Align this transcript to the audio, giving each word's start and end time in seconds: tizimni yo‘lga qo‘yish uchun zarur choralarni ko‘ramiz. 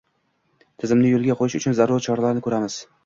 tizimni 0.83 1.11
yo‘lga 1.11 1.35
qo‘yish 1.41 1.59
uchun 1.61 1.77
zarur 1.81 2.05
choralarni 2.07 2.45
ko‘ramiz. 2.49 2.79